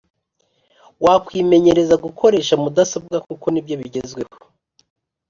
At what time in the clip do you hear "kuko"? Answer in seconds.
3.27-3.45